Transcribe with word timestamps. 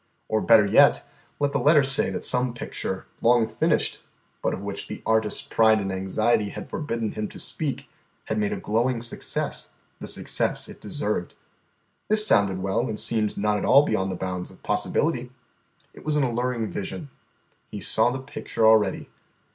Or, 0.27 0.41
better 0.41 0.65
yet, 0.65 1.07
let 1.39 1.51
the 1.51 1.59
letter 1.59 1.83
say 1.83 2.09
that 2.09 2.25
some 2.25 2.55
picture, 2.55 3.05
long 3.21 3.47
finished, 3.47 4.01
but 4.41 4.51
of 4.51 4.63
which 4.63 4.87
the 4.87 5.03
artist's 5.05 5.43
pride 5.43 5.79
and 5.79 5.91
anxiety 5.91 6.49
had 6.49 6.67
forbidden 6.67 7.11
him 7.11 7.27
to 7.27 7.37
speak, 7.37 7.87
had 8.25 8.39
made 8.39 8.51
a 8.51 8.57
glowing 8.59 9.03
success, 9.03 9.73
the 9.99 10.07
success 10.07 10.67
it 10.67 10.81
deserved. 10.81 11.35
This 12.07 12.25
sounded 12.25 12.63
well, 12.63 12.87
and 12.89 12.99
seemed 12.99 13.37
not 13.37 13.59
at 13.59 13.65
all 13.65 13.85
beyond 13.85 14.11
the 14.11 14.15
bounds 14.15 14.49
of 14.49 14.63
possibility. 14.63 15.29
It 15.93 16.03
was 16.03 16.15
an 16.15 16.23
alluring 16.23 16.71
vision. 16.71 17.11
He 17.69 17.79
saw 17.79 18.09
the 18.09 18.17
picture 18.17 18.65
already. 18.65 19.07